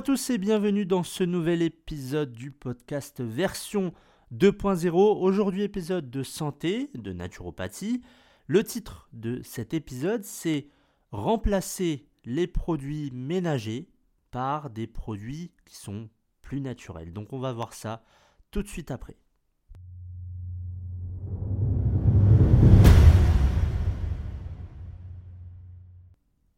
[0.00, 3.92] à tous et bienvenue dans ce nouvel épisode du podcast version
[4.32, 4.94] 2.0.
[4.96, 8.00] Aujourd'hui épisode de santé, de naturopathie.
[8.46, 10.68] Le titre de cet épisode c'est
[11.12, 13.90] Remplacer les produits ménagers
[14.30, 16.08] par des produits qui sont
[16.40, 17.12] plus naturels.
[17.12, 18.02] Donc on va voir ça
[18.50, 19.18] tout de suite après.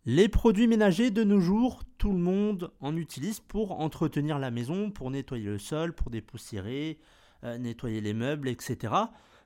[0.05, 4.91] Les produits ménagers de nos jours, tout le monde en utilise pour entretenir la maison,
[4.91, 6.99] pour nettoyer le sol, pour dépoussiérer,
[7.45, 8.93] euh, nettoyer les meubles, etc.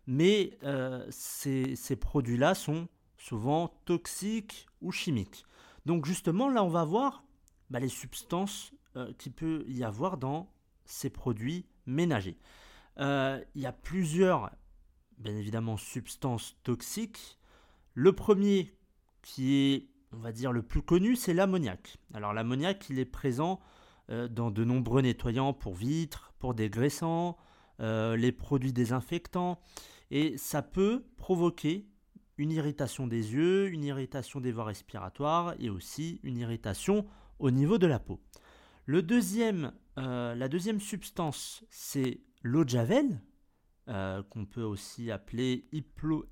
[0.06, 2.88] Mais euh, ces, produits-là sont
[3.18, 5.44] souvent toxiques ou chimiques.
[5.84, 7.24] Donc justement, là, on va voir
[7.68, 10.50] bah, les substances euh, qu'il peut y avoir dans
[10.86, 12.38] ces produits ménagers.
[12.96, 14.50] il y a plusieurs,
[15.18, 17.36] bien évidemment, substances toxiques.
[17.92, 18.72] Le premier
[19.20, 21.98] qui est on va dire, le plus connu, c'est l'ammoniac.
[22.14, 23.60] Alors l'ammoniac, il est présent
[24.10, 27.36] euh, dans de nombreux nettoyants pour vitres, pour dégraissants,
[27.80, 29.60] euh, les produits désinfectants,
[30.10, 31.88] et ça peut provoquer
[32.38, 37.06] une irritation des yeux, une irritation des voies respiratoires et aussi une irritation
[37.38, 38.20] au niveau de la peau.
[38.84, 43.20] Le deuxième, euh, la deuxième substance, c'est l'eau de javel,
[44.30, 45.68] qu'on peut aussi appeler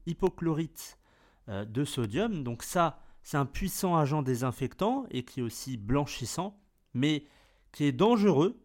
[0.06, 0.98] hypochlorite
[1.46, 2.42] de sodium.
[2.42, 6.60] Donc ça, c'est un puissant agent désinfectant et qui est aussi blanchissant,
[6.92, 7.26] mais
[7.72, 8.60] qui est dangereux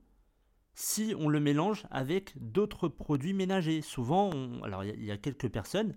[0.73, 3.81] si on le mélange avec d'autres produits ménagers.
[3.81, 5.95] Souvent, alors il y, a quelques personnes,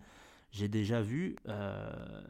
[0.53, 2.23] j'ai déjà vu euh,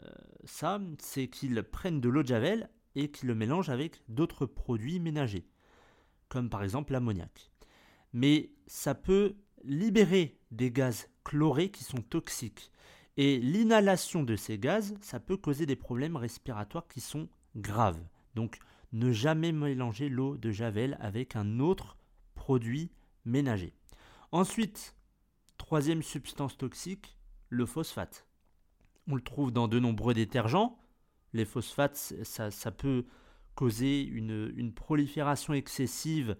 [0.45, 5.01] ça, c'est qu'ils prennent de l'eau de javel et qu'ils le mélangent avec d'autres produits
[5.01, 5.47] ménagers,
[6.29, 7.51] comme par exemple l'ammoniac.
[8.15, 12.71] Mais ça peut libérer des gaz chlorés qui sont toxiques.
[13.17, 18.01] Et l'inhalation de ces gaz, ça peut causer des problèmes respiratoires qui sont graves.
[18.35, 18.59] Donc
[18.93, 21.97] ne jamais mélanger l'eau de Javel avec un autre
[22.35, 22.91] produit
[23.25, 23.75] ménager.
[24.33, 24.97] Ensuite,
[25.59, 27.19] troisième substance toxique,
[27.49, 28.27] le phosphate.
[29.09, 30.79] On le trouve dans de nombreux détergents.
[31.35, 33.05] Les phosphates, ça, peut
[33.55, 36.37] causer une, prolifération excessive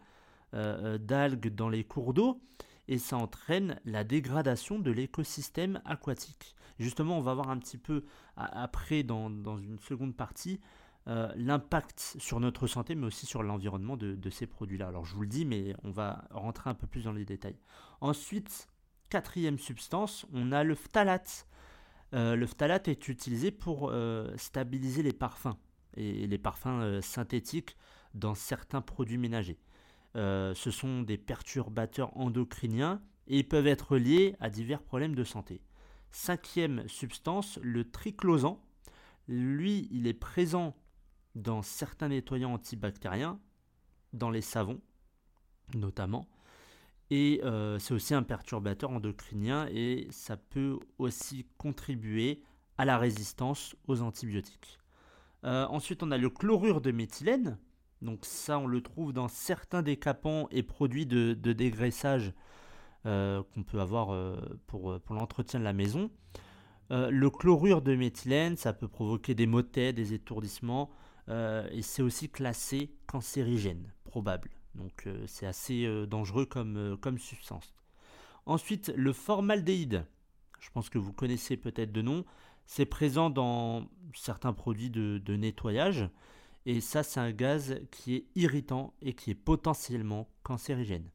[0.55, 2.41] euh, euh, d'algues dans les cours d'eau
[2.89, 6.55] et ça entraîne la dégradation de l'écosystème aquatique.
[6.79, 8.05] Justement, on va voir un petit peu
[8.37, 10.61] après, dans, une seconde partie,
[11.09, 14.89] euh, l'impact sur notre santé, mais aussi sur l'environnement de, ces produits-là.
[14.89, 17.59] Alors je vous le dis, mais on va rentrer un peu plus dans les détails.
[18.01, 18.69] Ensuite,
[19.11, 21.47] quatrième substance, on a le phtalate.
[22.15, 25.57] Euh, le phtalate est utilisé pour euh, stabiliser les parfums
[25.97, 27.77] et les parfums synthétiques
[28.15, 29.59] dans certains produits ménagers.
[30.15, 35.63] Ce sont des perturbateurs endocriniens et ils peuvent être liés à divers problèmes de santé.
[36.11, 38.63] Cinquième substance, le triclosan.
[39.29, 40.77] Lui, il est présent
[41.35, 43.41] dans certains nettoyants antibactériens,
[44.13, 44.81] dans les savons
[45.75, 46.29] notamment.
[47.11, 52.43] Et euh, c'est aussi un perturbateur endocrinien et ça peut aussi contribuer
[52.79, 54.79] à la résistance aux antibiotiques.
[55.45, 57.59] Euh, ensuite, on a le chlorure de méthylène.
[58.03, 62.33] Donc ça, on le trouve dans certains décapants et produits de dégraissage
[63.05, 64.37] euh, qu'on peut avoir euh,
[64.69, 66.09] pour, pour l'entretien de la maison.
[66.93, 70.91] Euh, le chlorure de méthylène, ça peut provoquer des maux de tête, des étourdissements,
[71.29, 74.51] et c'est aussi classé cancérigène, probable.
[74.75, 77.75] Donc c'est assez dangereux comme, substance.
[78.45, 80.05] Ensuite, le formaldéhyde.
[80.61, 82.25] Je pense que vous connaissez peut-être de nom.
[82.67, 86.11] C'est présent dans certains produits de nettoyage.
[86.67, 91.11] Et ça, c'est un gaz qui est irritant et qui est potentiellement cancérigène.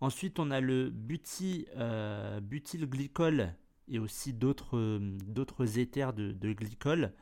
[0.00, 3.54] Ensuite, on a le buty, euh, butylglycol
[3.88, 7.12] et aussi d'autres, d'autres éthers de, glycol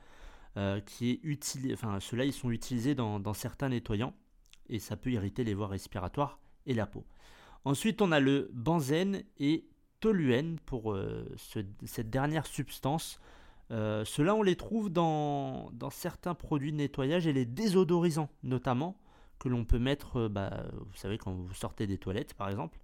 [0.57, 1.75] euh, qui est utilisé.
[1.75, 4.15] Enfin, ceux-là, ils sont utilisés dans, certains nettoyants
[4.69, 7.05] et ça peut irriter les voies respiratoires et la peau.
[7.65, 9.69] Ensuite, on a le benzène et
[10.01, 11.25] toluène pour euh,
[11.85, 13.21] cette dernière substance.
[13.73, 18.97] Ceux-là, on les trouve dans, certains produits de nettoyage et les désodorisants notamment
[19.43, 22.79] que l'on peut mettre, euh, bah, vous savez, quand vous sortez des toilettes par exemple.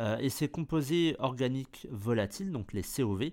[0.00, 3.32] Euh, et ces composés organiques volatiles, donc les COV,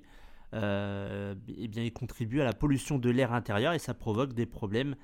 [0.54, 4.46] euh, eh bien, ils contribuent à la pollution de l'air intérieur et ça provoque des
[4.46, 4.96] problèmes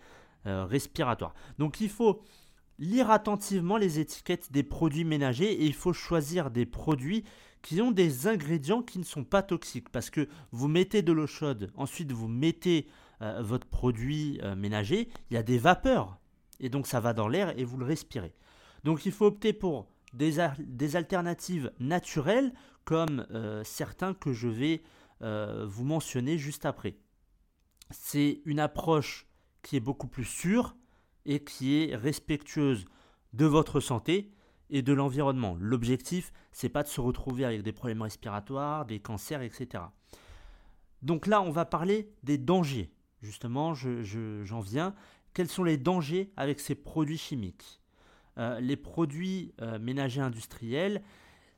[0.43, 1.35] respiratoires.
[1.59, 2.23] Donc il faut
[2.81, 7.23] lire attentivement les étiquettes des produits ménagers et il faut choisir des produits
[7.61, 11.27] qui ont des ingrédients qui ne sont pas toxiques parce que vous mettez de l'eau
[11.27, 12.87] chaude, ensuite vous mettez
[13.39, 16.17] votre produit ménager, il y a des vapeurs
[16.59, 18.33] et donc ça va dans l'air et vous le respirez.
[18.83, 20.39] Donc il faut opter pour des,
[20.95, 24.83] alternatives naturelles comme euh, certains que je vais
[25.21, 26.97] euh, vous mentionner juste après.
[27.89, 29.27] C'est une approche
[29.61, 30.75] qui est beaucoup plus sûre
[31.25, 32.85] et qui est respectueuse
[33.33, 34.31] de votre santé
[34.69, 35.57] et de l'environnement.
[35.59, 39.83] L'objectif, c'est pas de se retrouver avec des problèmes respiratoires, des cancers, etc.
[41.01, 42.91] Donc là, on va parler des dangers.
[43.21, 44.95] Justement, j'en viens.
[45.33, 47.81] Quels sont les dangers avec ces produits chimiques?
[48.37, 51.01] Euh, Les produits euh, ménagers industriels,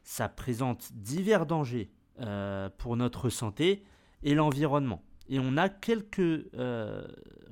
[0.03, 3.83] ça présente divers dangers euh, pour notre santé
[4.23, 5.03] et l'environnement.
[5.29, 6.51] Et on a quelques,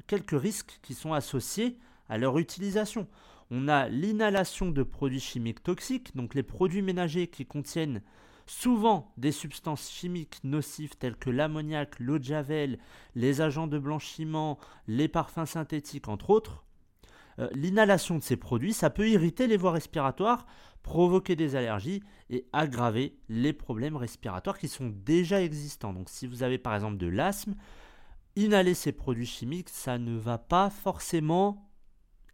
[0.06, 1.80] quelques risques qui sont associés
[2.12, 3.08] à leur utilisation.
[3.52, 8.02] On a l'inhalation de produits chimiques toxiques, donc les produits ménagers qui contiennent
[8.46, 12.80] souvent des substances chimiques nocives telles que l'ammoniac, l'eau de javel,
[13.16, 16.66] les agents de blanchiment, les parfums synthétiques, entre autres.
[17.40, 20.46] Euh, l'inhalation de ces produits, ça peut irriter les voies respiratoires,
[20.84, 25.94] provoquer des allergies et aggraver les problèmes respiratoires qui sont déjà existants.
[25.94, 27.56] Donc si vous avez par exemple de l'asthme,
[28.36, 31.71] inhaler ces produits chimiques, ça ne va pas forcément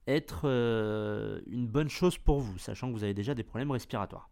[0.08, 4.30] être euh, une bonne chose pour vous, sachant que vous avez déjà des problèmes respiratoires.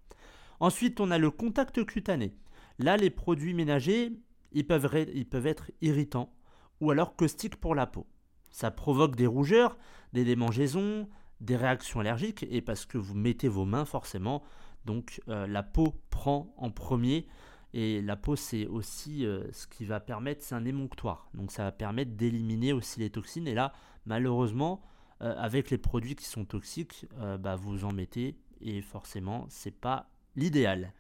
[0.59, 2.33] Ensuite, on a le contact cutané.
[2.79, 4.13] Là, les produits ménagers,
[4.51, 6.33] ils peuvent, ils peuvent être irritants
[6.81, 8.05] ou alors caustiques pour la peau.
[8.49, 9.77] Ça provoque des rougeurs,
[10.13, 11.07] des démangeaisons,
[11.41, 14.43] des réactions allergiques et parce que vous mettez vos mains forcément,
[14.85, 17.27] donc euh, la peau prend en premier
[17.73, 21.63] et la peau c'est aussi euh, ce qui va permettre, c'est un émonctoire, donc ça
[21.63, 23.73] va permettre d'éliminer aussi les toxines et là
[24.05, 24.81] malheureusement
[25.21, 27.05] euh, avec les produits qui sont toxiques,
[27.39, 30.93] bah, vous en mettez et forcément c'est pas l'idéal.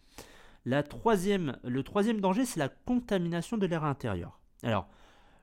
[0.65, 4.39] La troisième, le troisième danger, c'est la contamination de l'air intérieur.
[4.63, 4.87] Alors,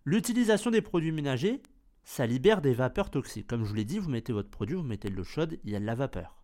[0.05, 1.63] l'utilisation des produits ménagers,
[2.03, 3.47] ça libère des vapeurs toxiques.
[3.47, 5.71] Comme je vous l'ai dit, vous mettez votre produit, vous mettez de l'eau chaude, il
[5.71, 6.43] y a de la vapeur.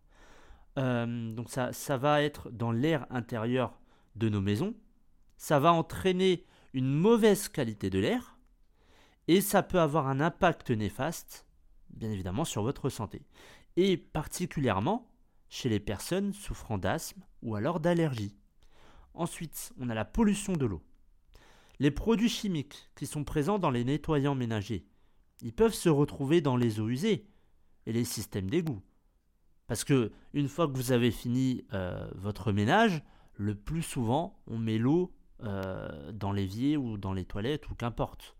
[0.77, 3.77] Euh, donc ça, ça va être dans l'air intérieur
[4.15, 4.73] de nos maisons.
[5.37, 8.37] Ça va entraîner une mauvaise qualité de l'air.
[9.27, 11.45] Et ça peut avoir un impact néfaste,
[11.91, 13.21] bien évidemment, sur votre santé.
[13.75, 15.09] Et particulièrement
[15.49, 18.35] chez les personnes souffrant d'asthme ou alors d'allergie.
[19.13, 20.83] Ensuite, on a la pollution de l'eau.
[21.79, 24.85] Les produits chimiques qui sont présents dans les nettoyants ménagers,
[25.41, 27.25] ils peuvent se retrouver dans les eaux usées
[27.85, 28.81] et les systèmes d'égout.
[29.67, 33.01] Parce que une fois que vous avez fini euh, votre ménage,
[33.35, 35.13] le plus souvent, on met l'eau
[35.43, 38.35] euh, dans l'évier ou dans les toilettes ou qu'importe.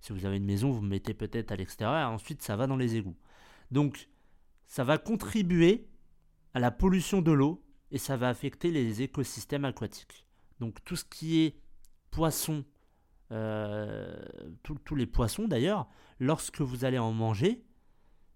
[0.00, 2.96] Si vous avez une maison, vous mettez peut-être à l'extérieur, ensuite ça va dans les
[2.96, 3.16] égouts.
[3.70, 4.08] Donc,
[4.66, 5.88] ça va contribuer
[6.54, 10.24] à la pollution de l'eau et ça va affecter les écosystèmes aquatiques.
[10.60, 11.60] Donc tout ce qui est
[12.10, 12.64] poisson,
[13.32, 14.16] euh,
[14.62, 15.88] tous les poissons d'ailleurs,
[16.18, 17.64] lorsque vous allez en manger,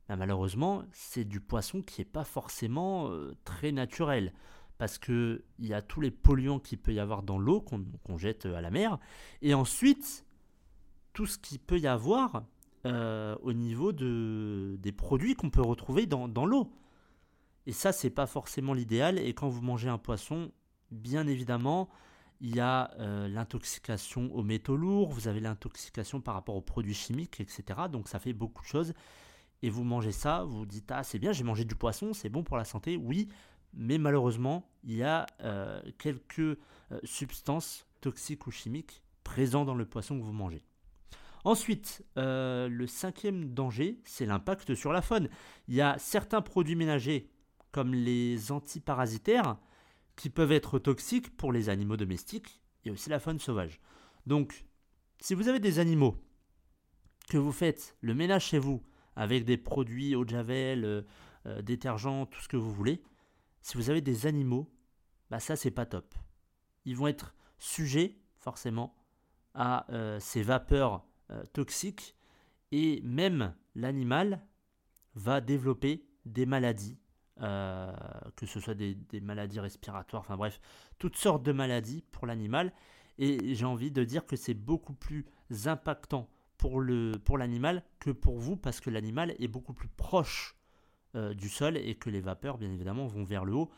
[0.08, 4.32] ben, malheureusement c'est du poisson qui n'est pas forcément euh, très naturel.
[4.78, 8.46] Parce qu'il y a tous les polluants qu'il peut y avoir dans l'eau qu'on jette
[8.46, 8.98] à la mer.
[9.42, 10.24] Et ensuite,
[11.12, 12.44] tout ce qu'il peut y avoir
[12.86, 16.72] euh, au niveau de, des produits qu'on peut retrouver dans, l'eau.
[17.66, 19.18] Et ça, c'est pas forcément l'idéal.
[19.18, 20.50] Et quand vous mangez un poisson,
[20.90, 21.90] bien évidemment,
[22.40, 26.94] il y a euh, l'intoxication aux métaux lourds, vous avez l'intoxication par rapport aux produits
[26.94, 27.80] chimiques, etc.
[27.92, 28.94] Donc ça fait beaucoup de choses.
[29.62, 32.42] Et vous mangez ça, vous dites ah c'est bien, j'ai mangé du poisson, c'est bon
[32.42, 33.28] pour la santé, oui.
[33.74, 36.58] Mais malheureusement, il y a euh, quelques
[37.04, 40.64] substances toxiques ou chimiques présentes dans le poisson que vous mangez.
[41.44, 45.28] Ensuite, le cinquième danger, c'est l'impact sur la faune.
[45.68, 47.30] Il y a certains produits ménagers
[47.72, 49.56] comme les antiparasitaires,
[50.16, 53.80] qui peuvent être toxiques pour les animaux domestiques et aussi la faune sauvage.
[54.26, 54.66] Donc,
[55.20, 56.16] si vous avez des animaux,
[57.28, 58.82] que vous faites le ménage chez vous
[59.16, 61.02] avec des produits eau de javel, euh,
[61.46, 63.02] euh, détergents, tout ce que vous voulez,
[63.62, 64.70] si vous avez des animaux,
[65.30, 66.14] bah ça c'est pas top.
[66.84, 68.94] Ils vont être sujets forcément
[69.54, 71.06] à euh, ces vapeurs
[71.52, 72.16] toxiques
[72.72, 74.40] et même l'animal
[75.14, 76.98] va développer des maladies
[77.42, 77.90] euh,
[78.36, 80.60] que ce soit des, maladies respiratoires, enfin bref,
[80.98, 82.72] toutes sortes de maladies pour l'animal.
[83.18, 85.24] Et j'ai envie de dire que c'est beaucoup plus
[85.64, 90.54] impactant pour l'animal pour que pour vous, parce que l'animal est beaucoup plus proche
[91.14, 93.70] euh, du sol et que les vapeurs, bien évidemment, vont vers le haut.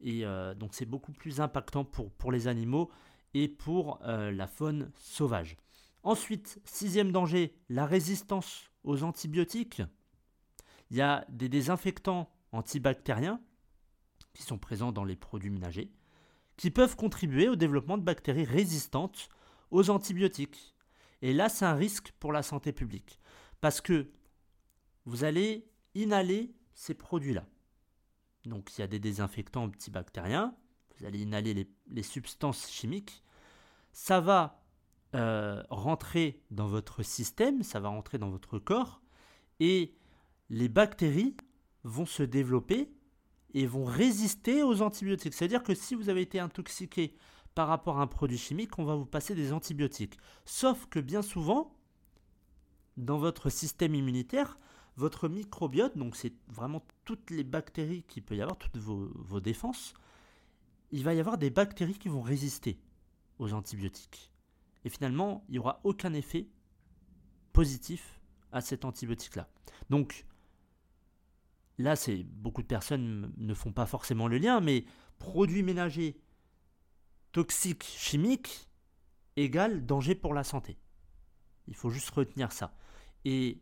[0.00, 2.90] Et euh, donc c'est beaucoup plus impactant pour, pour les animaux
[3.32, 5.56] et pour la faune sauvage.
[6.08, 9.82] Ensuite, sixième danger, la résistance aux antibiotiques.
[10.90, 13.42] Il y a des désinfectants antibactériens
[14.32, 15.92] qui sont présents dans les produits ménagers,
[16.56, 19.28] qui peuvent contribuer au développement de bactéries résistantes
[19.70, 20.74] aux antibiotiques.
[21.20, 23.20] Et là, c'est un risque pour la santé publique,
[23.60, 24.10] parce que
[25.04, 27.44] vous allez inhaler ces produits-là.
[28.46, 30.56] Donc il y a des désinfectants antibactériens,
[30.96, 33.22] vous allez inhaler les, substances chimiques,
[33.92, 34.64] ça va
[35.14, 39.00] euh, rentrer dans votre système, ça va rentrer dans votre corps,
[39.60, 39.94] et
[40.50, 41.36] les bactéries
[41.84, 42.90] vont se développer
[43.54, 45.34] et vont résister aux antibiotiques.
[45.34, 47.14] C'est-à-dire que si vous avez été intoxiqué
[47.54, 50.18] par rapport à un produit chimique, on va vous passer des antibiotiques.
[50.44, 51.74] Sauf que bien souvent,
[52.96, 54.56] dans votre système immunitaire,
[54.96, 59.40] votre microbiote, donc c'est vraiment toutes les bactéries qu'il peut y avoir, toutes vos, vos
[59.40, 59.94] défenses,
[60.90, 62.80] il va y avoir des bactéries qui vont résister
[63.38, 64.32] aux antibiotiques.
[64.84, 66.48] Et finalement, il n'y aura aucun effet
[67.52, 68.20] positif
[68.52, 69.48] à cet antibiotique-là.
[69.90, 70.26] Donc,
[71.78, 74.84] là, c'est beaucoup de personnes ne font pas forcément le lien, mais
[75.18, 76.20] produits ménagers
[77.32, 78.68] toxiques chimiques
[79.36, 80.78] égale danger pour la santé.
[81.66, 82.74] Il faut juste retenir ça.
[83.24, 83.60] Et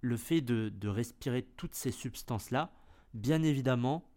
[0.00, 2.72] le fait de, de respirer toutes ces substances-là,
[3.14, 4.08] bien évidemment,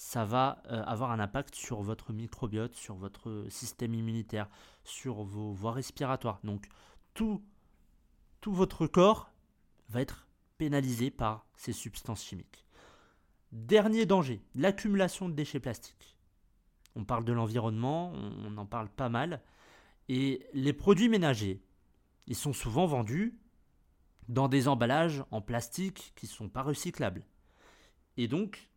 [0.00, 4.48] ça va euh, avoir un impact sur votre microbiote, sur votre système immunitaire,
[4.82, 6.40] sur vos voies respiratoires.
[6.42, 6.68] Donc
[7.12, 7.44] tout,
[8.40, 9.30] tout votre corps
[9.90, 10.26] va être
[10.56, 12.64] pénalisé par ces substances chimiques.
[13.52, 16.16] Dernier danger, l'accumulation de déchets plastiques.
[16.96, 19.42] On parle de l'environnement, on en parle pas mal.
[20.08, 21.62] Et les produits ménagers,
[22.26, 23.38] ils sont souvent vendus
[24.28, 27.26] dans des emballages en plastique qui ne sont pas recyclables.
[28.16, 28.69] Et donc,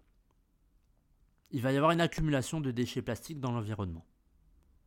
[1.53, 4.05] il va y avoir une accumulation de déchets plastiques dans l'environnement.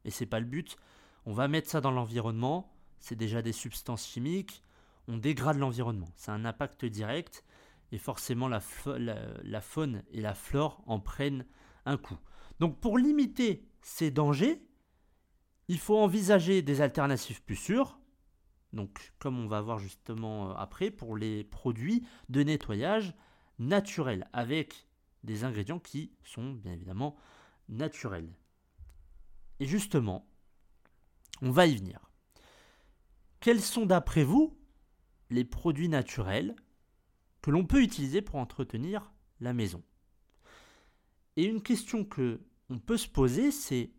[0.05, 0.77] Et c'est pas le but.
[1.25, 4.63] On va mettre ça dans l'environnement, c'est déjà des substances chimiques,
[5.09, 6.09] on dégrade l'environnement.
[6.17, 7.45] C'est un impact direct
[7.93, 11.47] et forcément la, faune et la flore en prennent
[11.85, 12.19] un coup.
[12.59, 14.67] Donc pour limiter ces dangers,
[15.69, 18.01] il faut envisager des alternatives plus sûres.
[18.73, 23.15] Donc comme on va voir justement euh, après pour les produits de nettoyage
[23.59, 24.87] naturels avec
[25.25, 27.17] des ingrédients qui sont bien évidemment
[27.69, 28.33] naturels.
[29.61, 30.27] Et justement,
[31.43, 32.11] on va y venir.
[33.41, 34.57] Quels sont d'après vous
[35.31, 36.55] les produits naturels
[37.43, 39.83] que l'on peut utiliser pour entretenir la maison?
[41.37, 43.93] Et une question que on peut se poser, c'est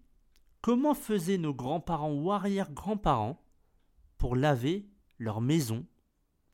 [0.62, 3.42] comment faisaient nos grands-parents ou arrière-grands-parents
[4.18, 5.86] pour laver leur maison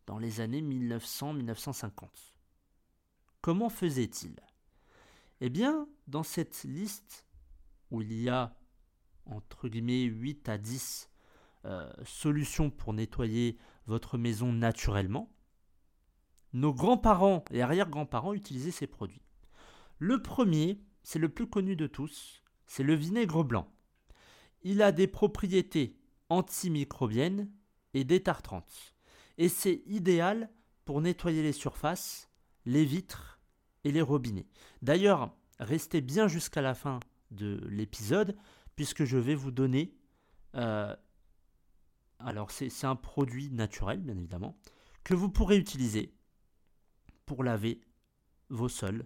[0.05, 1.91] dans les années 1900-1950
[3.41, 4.39] Comment faisaient-ils?
[5.45, 5.67] Eh
[6.07, 7.25] dans cette liste
[7.91, 8.55] où il y a
[9.25, 11.09] entre guillemets 8 à 10
[11.65, 15.33] euh, solutions pour nettoyer votre maison naturellement,
[16.53, 19.21] nos grands-parents et arrière-grands-parents utilisaient ces produits.
[19.97, 23.69] Le premier, c'est le plus connu de tous, c'est le vinaigre blanc.
[24.61, 25.97] Il a des propriétés
[26.29, 27.51] antimicrobiennes
[27.93, 28.95] et détartrantes.
[29.37, 30.49] Et c'est idéal
[30.85, 32.29] pour nettoyer les surfaces,
[32.65, 33.32] les vitres
[33.83, 34.47] et les robinets.
[34.81, 36.99] D'ailleurs, restez bien jusqu'à la fin
[37.31, 38.35] de l'épisode,
[38.75, 39.95] puisque je vais vous donner...
[40.55, 40.95] Euh,
[42.19, 44.57] alors, c'est un produit naturel, bien évidemment,
[45.03, 46.13] que vous pourrez utiliser
[47.25, 47.81] pour laver
[48.49, 49.05] vos sols.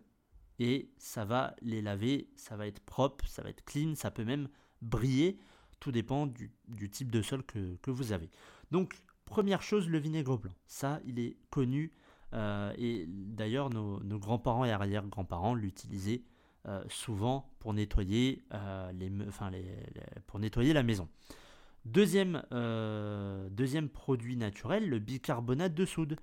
[0.59, 4.25] Et ça va les laver, ça va être propre, ça va être clean, ça peut
[4.25, 4.49] même
[4.81, 5.39] briller.
[5.79, 6.51] Tout dépend du,
[6.91, 8.29] type de sol que, que vous avez.
[8.71, 10.53] Donc, première chose, le vinaigre blanc.
[10.67, 11.91] Ça, il est connu
[12.33, 16.23] euh, et d'ailleurs, nos, grands-parents et arrière-grands-parents l'utilisaient
[16.67, 18.91] euh, souvent pour nettoyer, euh,
[20.27, 21.07] pour nettoyer la maison.
[21.85, 22.43] Deuxième,
[23.51, 26.17] deuxième produit naturel, le bicarbonate de soude.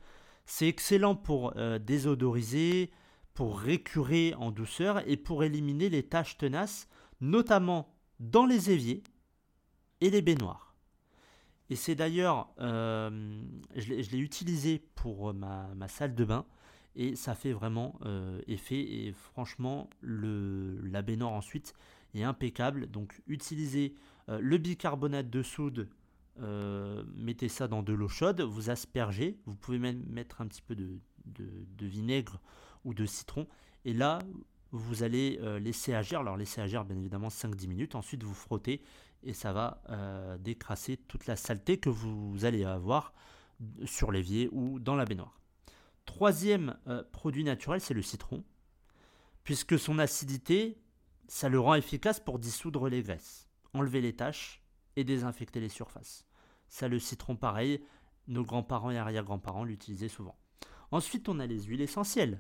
[0.45, 2.91] C'est excellent pour désodoriser,
[3.33, 6.87] pour récurer en douceur et pour éliminer les taches tenaces,
[7.23, 9.03] notamment dans les éviers
[10.03, 10.63] et les baignoires.
[11.71, 13.42] Et c'est d'ailleurs, euh,
[13.75, 16.44] je l'ai utilisé pour ma, salle de bain
[16.94, 18.80] et ça fait vraiment euh, effet.
[18.80, 21.75] Et franchement, le, la baignoire ensuite
[22.14, 22.90] est impeccable.
[22.90, 23.94] Donc utilisez
[24.28, 25.88] euh, le bicarbonate de soude,
[27.16, 29.38] mettez ça dans de l'eau chaude, vous aspergez.
[29.47, 32.40] Vous pouvez même mettre un petit peu de, de vinaigre
[32.85, 33.47] ou de citron.
[33.85, 34.18] Et là,
[34.76, 36.21] vous allez laisser agir.
[36.21, 37.95] Alors laisser agir bien évidemment 5-10 minutes.
[37.95, 38.83] Ensuite, vous frottez
[39.25, 43.12] et ça va euh, décrasser toute la saleté que vous allez avoir
[43.85, 45.40] sur l'évier ou dans la baignoire.
[46.04, 48.45] Troisième euh, produit naturel, c'est le citron,
[49.43, 50.78] puisque son acidité,
[51.26, 54.62] ça le rend efficace pour dissoudre les graisses, enlever les taches
[54.97, 56.26] et désinfecter les surfaces.
[56.69, 57.83] Ça, le citron, pareil,
[58.26, 60.37] nos grands-parents et arrière-grands-parents l'utilisaient souvent.
[60.90, 62.38] Ensuite, on a les huiles essentielles.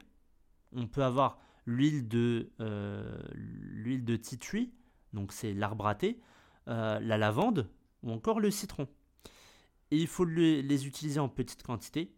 [0.72, 4.72] On peut avoir l'huile de, euh, de tree,
[5.12, 6.20] donc c'est l'arbre à thé,
[6.68, 7.70] euh, la lavande
[8.02, 8.88] ou encore le citron.
[9.90, 12.14] Et il faut les, utiliser en petite quantité.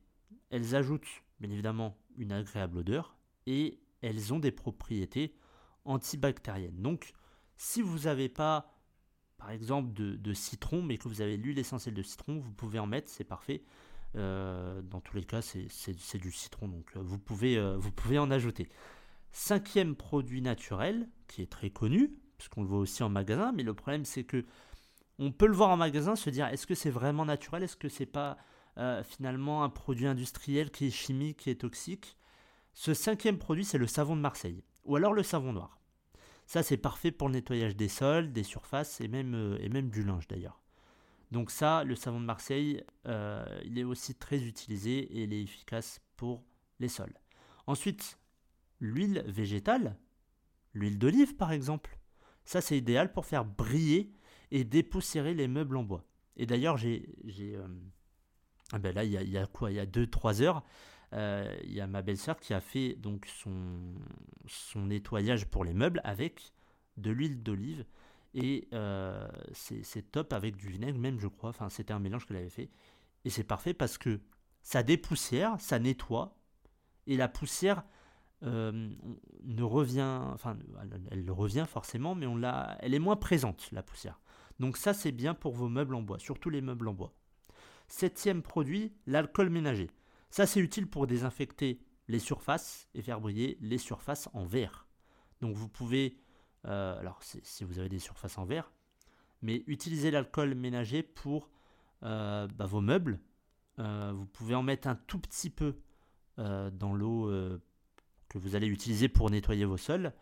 [0.51, 1.07] Elles ajoutent
[1.41, 5.35] bien évidemment une agréable odeur et elles ont des propriétés
[5.85, 6.81] antibactériennes.
[6.81, 7.13] Donc
[7.57, 8.73] si vous n'avez pas
[9.37, 12.87] par exemple de, citron mais que vous avez l'huile essentielle de citron, vous pouvez en
[12.87, 13.63] mettre, c'est parfait.
[14.15, 18.69] dans tous les cas, c'est du citron, donc vous pouvez, vous pouvez en ajouter.
[19.33, 23.75] Cinquième produit naturel, qui est très connu, puisqu'on le voit aussi en magasin, mais le
[23.75, 24.45] problème c'est que
[25.19, 27.89] on peut le voir en magasin, se dire est-ce que c'est vraiment naturel, est-ce que
[27.89, 28.37] c'est pas
[28.77, 32.17] euh, finalement un produit industriel qui est chimique, qui est toxique?
[32.75, 35.81] Ce cinquième produit, c'est le savon de Marseille, ou alors le savon noir.
[36.47, 40.29] Ça, c'est parfait pour le nettoyage des sols, des surfaces et même, euh, du linge
[40.29, 40.61] d'ailleurs.
[41.33, 45.43] Donc ça, le savon de Marseille, euh, il est aussi très utilisé et il est
[45.43, 46.45] efficace pour
[46.79, 47.15] les sols.
[47.67, 48.19] Ensuite,
[48.81, 49.97] l'huile végétale,
[50.75, 51.99] l'huile d'olive par exemple.
[52.45, 54.13] Ça, c'est idéal pour faire briller
[54.51, 56.05] et dépoussiérer les meubles en bois.
[56.37, 57.67] Et d'ailleurs, j'ai, euh,
[58.73, 59.71] ah ben là, il y, a, quoi?
[59.71, 60.65] Il y a 2-3 heures,
[61.13, 63.95] euh, il y a ma belle-sœur qui a fait donc son,
[64.47, 66.53] son nettoyage pour les meubles avec
[66.97, 67.85] de l'huile d'olive.
[68.35, 71.51] Et euh, c'est top avec du vinaigre, même je crois.
[71.51, 72.71] Enfin, c'était un mélange qu'elle avait fait.
[73.25, 74.21] Et c'est parfait parce que
[74.63, 76.37] ça dépoussière, ça nettoie.
[77.07, 77.83] Et la poussière
[78.43, 80.21] ne revient.
[81.11, 84.21] Elle, revient forcément, mais on l'a, elle est moins présente, la poussière.
[84.59, 87.13] Donc ça, c'est bien pour vos meubles en bois, surtout les meubles en bois.
[87.89, 89.91] Septième produit, l'alcool ménager.
[90.31, 94.87] Ça, c'est utile pour désinfecter les surfaces et faire briller les surfaces en verre.
[95.41, 96.19] Donc vous pouvez,
[96.67, 98.73] euh, alors si vous avez des surfaces en verre,
[99.43, 101.51] mais utiliser l'alcool ménager pour
[102.03, 103.21] euh, bah, vos meubles.
[103.79, 105.77] Euh, vous pouvez en mettre un tout petit peu
[106.39, 107.33] dans l'eau
[108.29, 110.13] que vous allez utiliser pour nettoyer vos sols.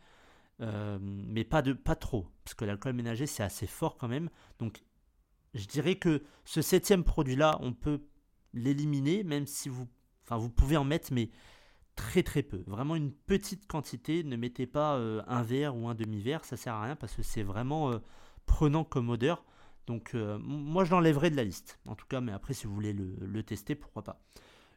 [0.60, 4.30] Euh, mais pas, de, pas trop, parce que l'alcool ménager c'est assez fort quand même.
[4.60, 4.82] Donc
[5.54, 8.00] je dirais que ce septième produit-là, on peut
[8.52, 9.88] l'éliminer, même si vous,
[10.22, 11.30] enfin pouvez en mettre, mais
[11.96, 12.62] très très peu.
[12.66, 14.22] Vraiment une petite quantité.
[14.22, 17.22] Ne mettez pas euh, un verre ou un demi-verre, ça sert à rien parce que
[17.22, 17.98] c'est vraiment euh,
[18.46, 19.44] prenant comme odeur.
[19.86, 21.78] Donc moi je l'enlèverai de la liste.
[21.86, 24.22] En tout cas, mais après si vous voulez le tester, pourquoi pas.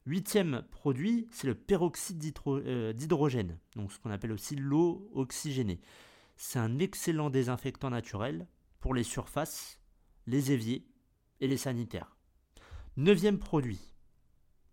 [0.08, 5.82] Huitième produit, c'est le peroxyde euh, d'hydrogène, donc ce qu'on appelle aussi l'eau oxygénée.
[6.38, 8.48] C'est un excellent désinfectant naturel
[8.80, 9.82] pour les surfaces,
[10.26, 10.88] les éviers
[11.42, 12.16] et les sanitaires.
[12.96, 13.82] Neuvième produit,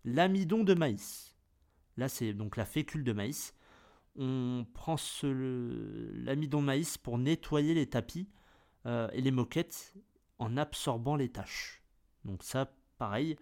[0.05, 1.35] l'amidon de maïs.
[1.97, 3.53] Là, c'est donc la fécule de maïs.
[4.15, 8.29] On prend l'amidon de maïs pour nettoyer les tapis
[8.85, 9.95] euh, et les moquettes
[10.39, 11.83] en absorbant les taches.
[12.23, 13.35] Donc ça, pareil,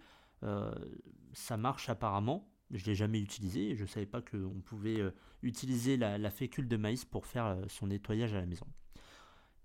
[1.34, 2.48] ça marche apparemment.
[2.70, 5.10] Je ne l'ai jamais utilisé je ne savais pas qu'on pouvait euh,
[5.42, 8.66] utiliser la, fécule de maïs pour faire euh, son nettoyage à la maison.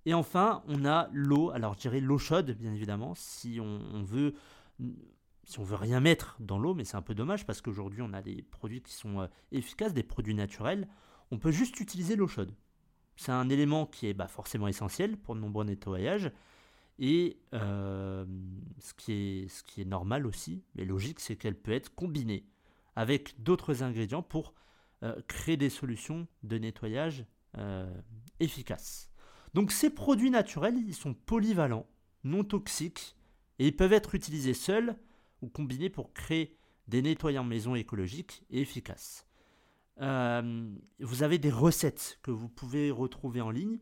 [0.05, 1.51] Et enfin, on a l'eau.
[1.51, 4.33] Alors, je dirais l'eau chaude, bien évidemment, si on, veut
[5.43, 8.13] si on veut rien mettre dans l'eau, mais c'est un peu dommage parce qu'aujourd'hui on
[8.13, 10.87] a des produits qui sont efficaces, des produits naturels.
[11.31, 12.55] On peut juste utiliser l'eau chaude.
[13.17, 16.31] C'est un élément qui est bah, forcément essentiel pour de nombreux nettoyages.
[16.99, 18.25] Et euh,
[18.81, 22.45] ce, qui est, normal aussi, mais logique, c'est qu'elle peut être combinée
[22.97, 24.53] avec d'autres ingrédients pour
[25.03, 27.25] euh, créer des solutions de nettoyage
[27.57, 27.89] euh,
[28.41, 29.09] efficaces.
[29.53, 31.87] Donc ces produits naturels, ils sont polyvalents,
[32.25, 33.15] non toxiques,
[33.59, 34.97] et ils peuvent être utilisés seuls
[35.41, 36.57] ou combinés pour créer
[36.89, 39.25] des nettoyants maison écologiques et efficaces.
[39.97, 43.79] vous avez des recettes que vous pouvez retrouver en ligne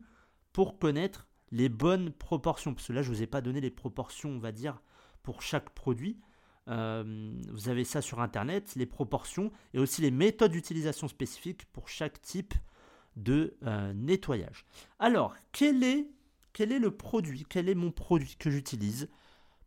[0.52, 2.74] pour connaître les bonnes proportions.
[2.74, 4.80] Parce que là, je ne vous ai pas donné les proportions, on va dire,
[5.22, 6.18] pour chaque produit.
[6.68, 11.88] Euh, vous avez ça sur Internet, les proportions et aussi les méthodes d'utilisation spécifiques pour
[11.88, 12.54] chaque type
[13.16, 14.66] de euh, nettoyage.
[14.98, 16.06] Alors, quel est,
[16.58, 19.08] le produit, quel est mon produit que j'utilise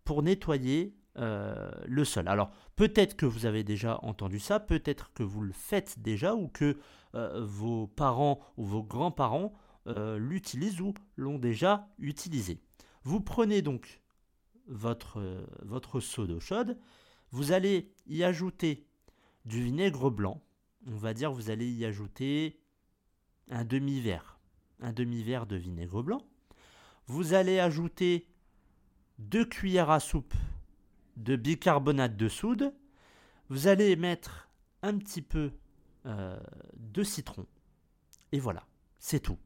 [0.03, 2.27] pour nettoyer euh, le sol?
[2.27, 6.47] Alors, peut-être que vous avez déjà entendu ça, peut-être que vous le faites déjà ou
[6.47, 6.77] que
[7.13, 9.51] vos parents ou vos grands-parents
[9.87, 12.61] euh, l'utilisent ou l'ont déjà utilisé.
[13.03, 14.01] Vous prenez donc
[14.67, 16.77] votre, euh, votre seau d'eau chaude,
[17.31, 18.85] vous allez y ajouter
[19.45, 20.41] du vinaigre blanc.
[20.87, 22.59] On va dire vous allez y ajouter
[23.49, 24.39] un demi-verre,
[24.79, 26.21] un demi-verre de vinaigre blanc.
[27.07, 28.27] Vous allez ajouter
[29.19, 30.33] deux cuillères à soupe
[31.17, 32.73] de bicarbonate de soude.
[33.49, 34.49] Vous allez mettre
[34.81, 35.51] un petit peu
[36.05, 36.39] euh,
[36.75, 37.45] de citron.
[38.31, 38.65] Et voilà,
[38.99, 39.37] c'est tout.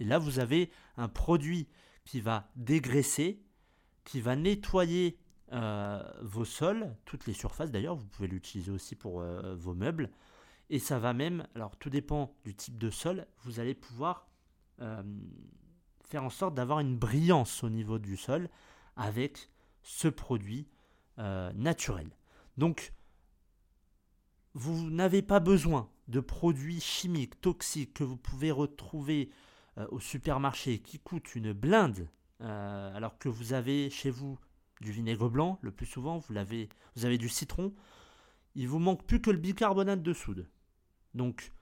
[0.00, 1.68] Et là, vous avez un produit
[2.04, 3.42] qui va dégraisser,
[4.04, 5.18] qui va nettoyer
[5.52, 10.10] euh, vos sols, toutes les surfaces d'ailleurs, vous pouvez l'utiliser aussi pour euh, vos meubles.
[10.70, 14.28] Et ça va même, alors tout dépend du type de sol, vous allez pouvoir
[14.80, 15.02] euh,
[16.08, 18.48] faire en sorte d'avoir une brillance au niveau du sol
[18.96, 19.50] avec
[19.82, 20.68] ce produit
[21.54, 22.08] naturel.
[22.56, 22.94] Donc,
[24.54, 29.30] vous n'avez pas besoin de produits chimiques, toxiques que vous pouvez retrouver
[29.78, 32.08] euh, au supermarché qui coûte une blinde,
[32.40, 34.38] euh, alors que vous avez chez vous
[34.80, 37.74] du vinaigre blanc, le plus souvent, vous, l'avez, vous avez du citron.
[38.54, 40.48] Il vous manque plus que le bicarbonate de soude.
[41.14, 41.52] Donc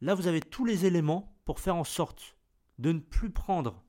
[0.00, 2.36] là, vous avez tous les éléments pour faire en sorte
[2.78, 3.82] de ne plus prendre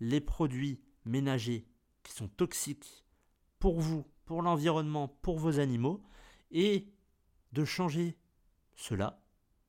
[0.00, 1.66] les produits ménagers
[2.02, 3.04] qui sont toxiques
[3.58, 6.02] pour vous, pour l'environnement, pour vos animaux,
[6.50, 6.92] et
[7.52, 8.18] de changer
[8.74, 9.22] cela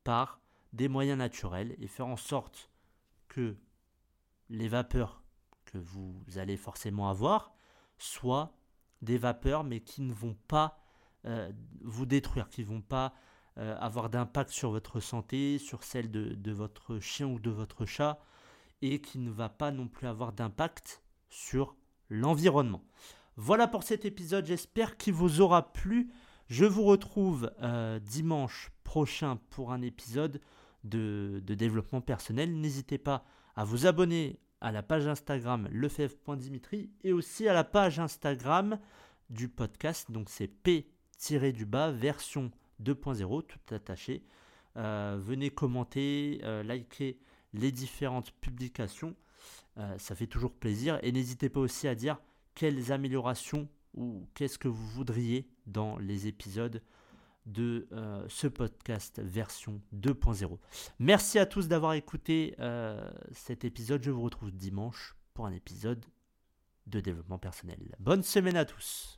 [0.03, 0.41] par
[0.73, 2.66] des moyens naturels et faire en sorte
[4.49, 5.23] les vapeurs
[5.65, 7.53] que vous allez forcément avoir
[7.97, 8.53] soient
[9.01, 10.79] des vapeurs mais qui ne vont pas
[11.25, 13.13] euh, vous détruire, qui vont pas
[13.57, 17.85] euh, avoir d'impact sur votre santé, sur celle de, de, votre chien ou de votre
[17.85, 18.19] chat,
[18.81, 21.75] et qui ne va pas non plus avoir d'impact sur
[22.09, 22.83] l'environnement.
[23.35, 26.11] Voilà pour cet épisode, j'espère qu'il vous aura plu.
[26.47, 30.39] Je vous retrouve euh, dimanche prochain pour un épisode
[30.87, 32.59] de, développement personnel.
[32.59, 37.99] N'hésitez pas à vous abonner à la page Instagram lefebvre.dimitri et aussi à la page
[37.99, 38.79] Instagram
[39.29, 40.11] du podcast.
[40.11, 42.51] Donc c'est P-du-bas version
[42.83, 44.23] 2.0, tout attaché.
[44.77, 47.19] Euh, venez commenter, euh, liker
[47.53, 49.15] les différentes publications.
[49.97, 50.99] ça fait toujours plaisir.
[51.03, 52.19] Et n'hésitez pas aussi à dire
[52.55, 56.81] quelles améliorations ou qu'est-ce que vous voudriez dans les épisodes
[57.47, 60.59] de euh, ce podcast version 2.0.
[60.99, 64.03] Merci à tous d'avoir écouté euh, cet épisode.
[64.03, 66.05] Je vous retrouve dimanche pour un épisode
[66.85, 67.95] de développement personnel.
[67.99, 69.16] Bonne semaine à tous.